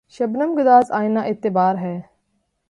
[0.09, 2.01] شبنم‘ گداز آئنۂ اعتبار ہے